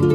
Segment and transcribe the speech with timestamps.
[0.00, 0.08] Del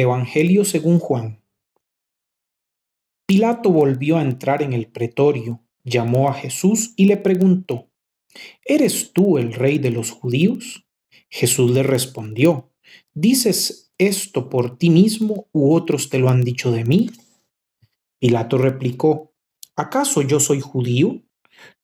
[0.00, 1.40] Evangelio según Juan.
[3.24, 7.88] Pilato volvió a entrar en el pretorio, llamó a Jesús y le preguntó,
[8.64, 10.86] ¿Eres tú el rey de los judíos?
[11.28, 12.72] Jesús le respondió,
[13.14, 17.10] ¿dices esto por ti mismo u otros te lo han dicho de mí?
[18.18, 19.34] Pilato replicó,
[19.74, 21.22] ¿acaso yo soy judío?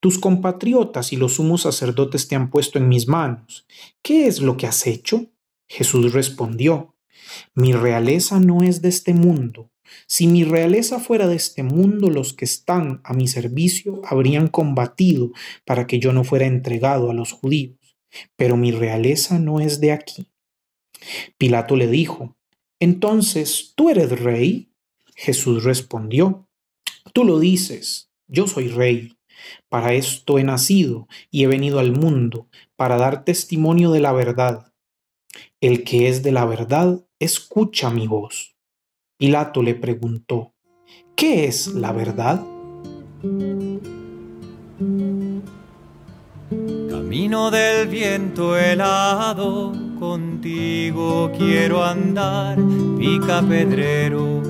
[0.01, 3.67] Tus compatriotas y los sumos sacerdotes te han puesto en mis manos.
[4.03, 5.27] ¿Qué es lo que has hecho?
[5.69, 6.95] Jesús respondió,
[7.55, 9.72] mi realeza no es de este mundo.
[10.07, 15.33] Si mi realeza fuera de este mundo, los que están a mi servicio habrían combatido
[15.65, 17.79] para que yo no fuera entregado a los judíos.
[18.37, 20.27] Pero mi realeza no es de aquí.
[21.39, 22.37] Pilato le dijo,
[22.81, 24.73] Entonces, ¿tú eres rey?
[25.15, 26.49] Jesús respondió,
[27.13, 29.17] Tú lo dices, yo soy rey.
[29.69, 34.73] Para esto he nacido y he venido al mundo, para dar testimonio de la verdad.
[35.61, 38.52] El que es de la verdad, escucha mi voz.
[39.17, 40.53] Pilato le preguntó,
[41.15, 42.43] ¿qué es la verdad?
[46.91, 52.59] Camino del viento helado, contigo quiero andar,
[52.99, 54.43] pica pedrero.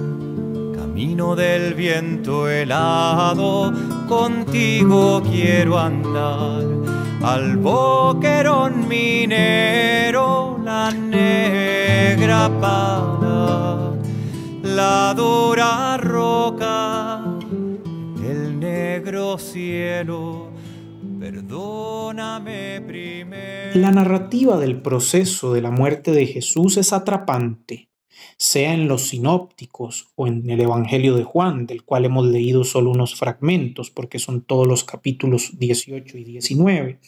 [0.74, 3.72] Camino del viento helado,
[4.08, 6.64] contigo quiero andar.
[7.22, 12.50] Al boquerón minero, la negra
[14.76, 17.24] la roca,
[18.24, 20.52] el negro cielo
[21.22, 22.62] Perdóname.
[23.74, 27.88] La narrativa del proceso de la muerte de Jesús es atrapante,
[28.36, 32.90] sea en los sinópticos o en el Evangelio de Juan, del cual hemos leído solo
[32.90, 36.98] unos fragmentos, porque son todos los capítulos 18 y 19.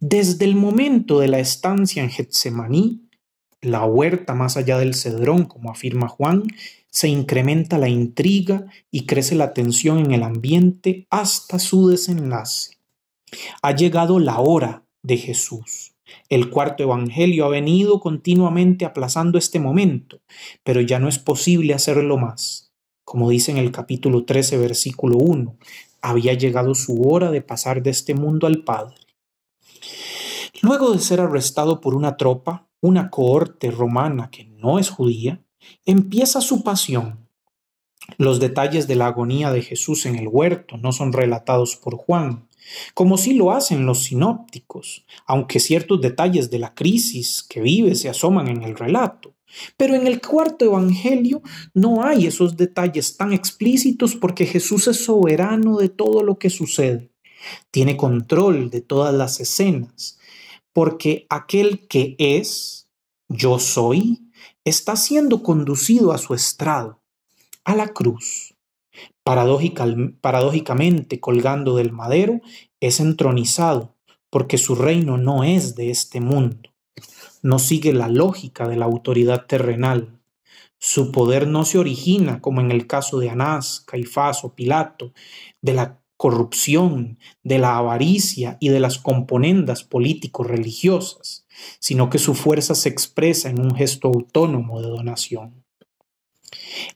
[0.00, 3.07] Desde el momento de la estancia en Getsemaní,
[3.60, 6.44] la huerta más allá del cedrón, como afirma Juan,
[6.90, 12.78] se incrementa la intriga y crece la tensión en el ambiente hasta su desenlace.
[13.62, 15.92] Ha llegado la hora de Jesús.
[16.28, 20.20] El cuarto evangelio ha venido continuamente aplazando este momento,
[20.62, 22.72] pero ya no es posible hacerlo más.
[23.04, 25.56] Como dice en el capítulo 13, versículo 1,
[26.00, 28.96] había llegado su hora de pasar de este mundo al Padre.
[30.62, 35.42] Luego de ser arrestado por una tropa, una cohorte romana que no es judía,
[35.84, 37.28] empieza su pasión.
[38.16, 42.48] Los detalles de la agonía de Jesús en el huerto no son relatados por Juan,
[42.94, 48.08] como sí lo hacen los sinópticos, aunque ciertos detalles de la crisis que vive se
[48.08, 49.34] asoman en el relato.
[49.76, 55.78] Pero en el cuarto Evangelio no hay esos detalles tan explícitos porque Jesús es soberano
[55.78, 57.10] de todo lo que sucede,
[57.70, 60.18] tiene control de todas las escenas,
[60.78, 62.88] porque aquel que es,
[63.28, 64.30] yo soy,
[64.64, 67.00] está siendo conducido a su estrado,
[67.64, 68.54] a la cruz
[69.24, 72.40] paradójicamente colgando del madero,
[72.78, 73.96] es entronizado,
[74.30, 76.70] porque su reino no es de este mundo.
[77.42, 80.20] No sigue la lógica de la autoridad terrenal.
[80.78, 85.12] Su poder no se origina, como en el caso de Anás, Caifás o Pilato,
[85.60, 91.46] de la corrupción, de la avaricia y de las componendas político-religiosas,
[91.78, 95.64] sino que su fuerza se expresa en un gesto autónomo de donación.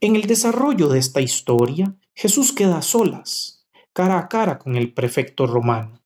[0.01, 4.93] En el desarrollo de esta historia, Jesús queda a solas, cara a cara con el
[4.93, 6.03] prefecto romano.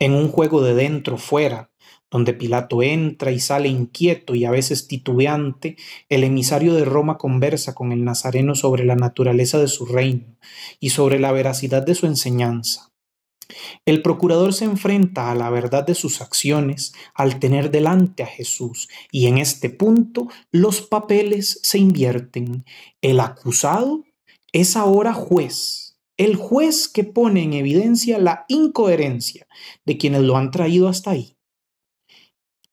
[0.00, 1.67] En un juego de dentro fuera,
[2.10, 5.76] donde Pilato entra y sale inquieto y a veces titubeante,
[6.08, 10.36] el emisario de Roma conversa con el nazareno sobre la naturaleza de su reino
[10.80, 12.88] y sobre la veracidad de su enseñanza.
[13.86, 18.88] El procurador se enfrenta a la verdad de sus acciones al tener delante a Jesús
[19.10, 22.64] y en este punto los papeles se invierten.
[23.00, 24.04] El acusado
[24.52, 29.46] es ahora juez, el juez que pone en evidencia la incoherencia
[29.86, 31.37] de quienes lo han traído hasta ahí.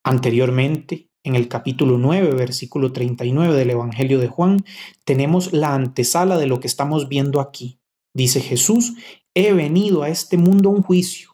[0.08, 4.64] Anteriormente, en el capítulo 9, versículo 39 del Evangelio de Juan,
[5.04, 7.80] tenemos la antesala de lo que estamos viendo aquí.
[8.14, 8.94] Dice Jesús,
[9.34, 11.32] he venido a este mundo a un juicio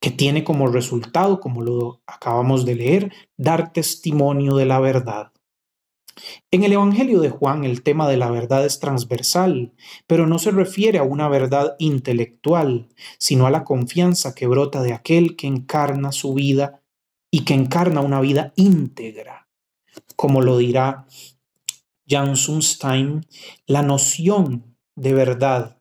[0.00, 5.32] que tiene como resultado, como lo acabamos de leer, dar testimonio de la verdad.
[6.50, 9.74] En el Evangelio de Juan el tema de la verdad es transversal,
[10.06, 12.88] pero no se refiere a una verdad intelectual,
[13.18, 16.80] sino a la confianza que brota de aquel que encarna su vida
[17.30, 19.48] y que encarna una vida íntegra.
[20.16, 21.06] Como lo dirá
[22.08, 23.26] Jan Sunstein,
[23.66, 25.80] la noción de verdad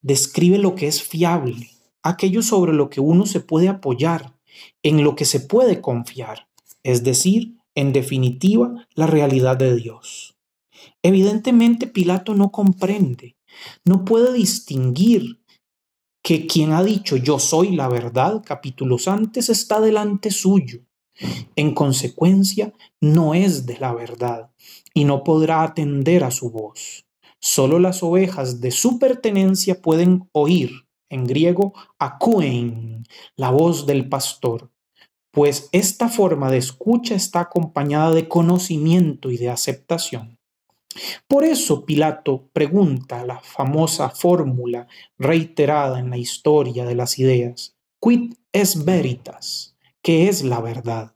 [0.00, 1.70] describe lo que es fiable,
[2.02, 4.34] aquello sobre lo que uno se puede apoyar,
[4.82, 6.48] en lo que se puede confiar,
[6.82, 10.36] es decir, en definitiva, la realidad de Dios.
[11.02, 13.36] Evidentemente Pilato no comprende,
[13.84, 15.41] no puede distinguir
[16.22, 20.80] que quien ha dicho yo soy la verdad capítulos antes está delante suyo.
[21.56, 24.50] En consecuencia, no es de la verdad
[24.94, 27.04] y no podrá atender a su voz.
[27.38, 33.04] Solo las ovejas de su pertenencia pueden oír, en griego, akuen,
[33.36, 34.70] la voz del pastor,
[35.32, 40.38] pues esta forma de escucha está acompañada de conocimiento y de aceptación.
[41.26, 44.86] Por eso Pilato pregunta la famosa fórmula
[45.18, 51.14] reiterada en la historia de las ideas, quid es veritas, ¿qué es la verdad?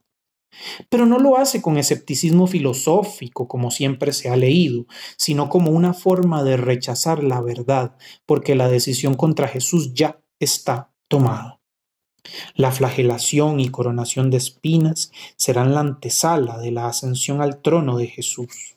[0.89, 4.87] Pero no lo hace con escepticismo filosófico, como siempre se ha leído,
[5.17, 7.95] sino como una forma de rechazar la verdad,
[8.25, 11.59] porque la decisión contra Jesús ya está tomada.
[12.55, 18.07] La flagelación y coronación de espinas serán la antesala de la ascensión al trono de
[18.07, 18.76] Jesús.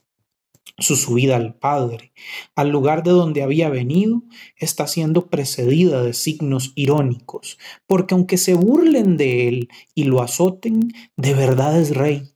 [0.81, 2.13] Su subida al Padre,
[2.57, 4.23] al lugar de donde había venido,
[4.57, 10.91] está siendo precedida de signos irónicos, porque aunque se burlen de él y lo azoten,
[11.19, 12.33] de verdad es rey.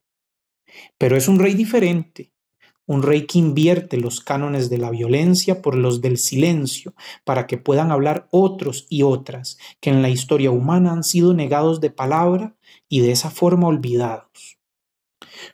[0.98, 2.32] Pero es un rey diferente,
[2.84, 6.92] un rey que invierte los cánones de la violencia por los del silencio,
[7.24, 11.80] para que puedan hablar otros y otras que en la historia humana han sido negados
[11.80, 12.56] de palabra
[12.90, 14.58] y de esa forma olvidados.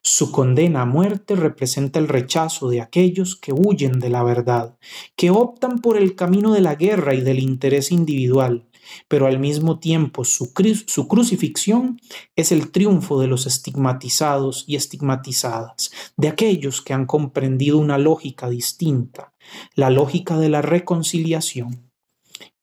[0.02, 4.76] Su condena a muerte representa el rechazo de aquellos que huyen de la verdad,
[5.16, 8.66] que optan por el camino de la guerra y del interés individual,
[9.08, 10.52] pero al mismo tiempo su,
[10.86, 12.00] su, crucifixión
[12.36, 18.48] es el triunfo de los estigmatizados y estigmatizadas, de aquellos que han comprendido una lógica
[18.48, 19.32] distinta,
[19.74, 21.90] la lógica de la reconciliación.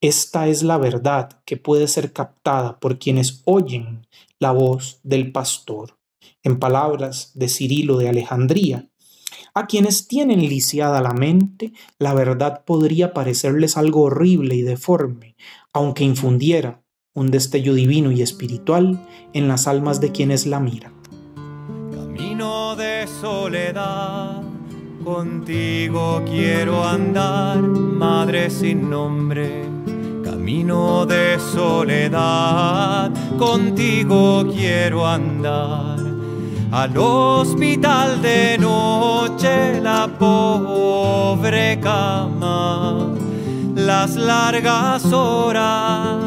[0.01, 4.05] Esta es la verdad que puede ser captada por quienes oyen
[4.39, 5.97] la voz del pastor.
[6.43, 8.89] En palabras de Cirilo de Alejandría,
[9.53, 15.35] a quienes tienen lisiada la mente, la verdad podría parecerles algo horrible y deforme,
[15.73, 16.83] aunque infundiera
[17.15, 19.03] un destello divino y espiritual
[19.33, 20.93] en las almas de quienes la miran.
[21.91, 24.43] Camino de soledad,
[25.03, 29.63] contigo quiero andar, madre sin nombre.
[30.23, 36.06] Camino de soledad, contigo quiero andar.
[36.71, 43.13] Al hospital de noche la pobre cama
[43.77, 46.23] las largas horas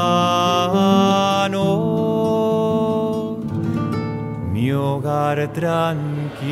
[4.53, 6.47] mi hogar tranquilo.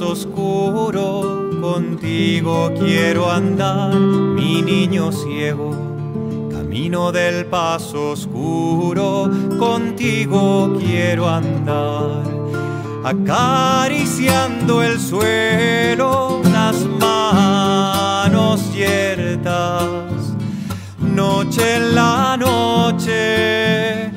[0.00, 5.70] Oscuro, contigo quiero andar, mi niño ciego.
[6.50, 12.22] Camino del paso oscuro, contigo quiero andar.
[13.04, 19.94] Acariciando el suelo, las manos yertas.
[20.98, 24.10] Noche en la noche,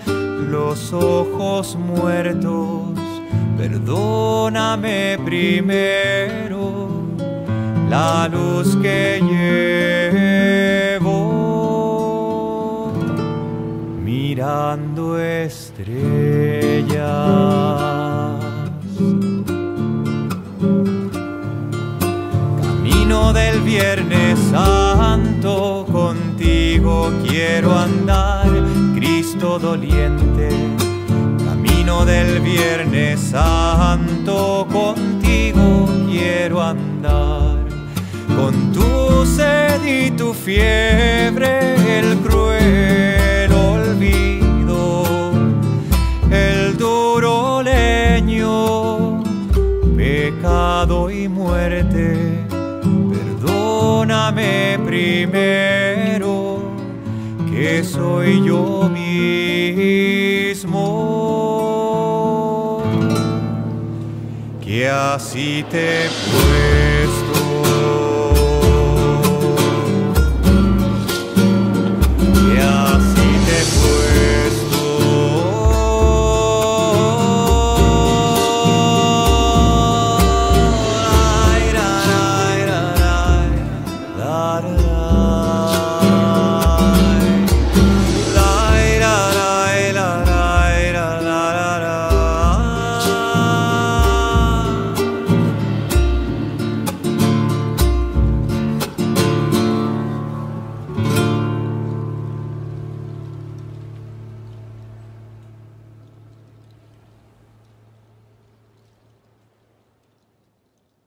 [0.49, 2.88] los ojos muertos
[3.59, 6.87] perdóname primero
[7.89, 9.21] la luz que
[11.01, 11.11] llevo
[14.01, 15.89] mirando estrellas.
[22.61, 28.47] Camino del Viernes Santo, contigo quiero andar,
[28.95, 30.78] Cristo doliente
[31.89, 37.57] del Viernes Santo contigo quiero andar.
[38.27, 45.31] Con tu sed y tu fiebre, el cruel olvido,
[46.31, 49.23] el duro leño,
[49.97, 52.45] pecado y muerte.
[53.41, 56.61] Perdóname primero,
[57.51, 60.28] que soy yo mismo,
[64.79, 66.98] que así te he puesto